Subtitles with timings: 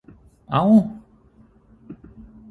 [0.51, 0.63] เอ๊า